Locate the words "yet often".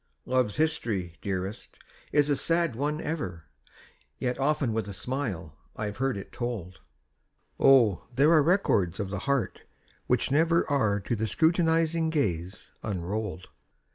4.17-4.73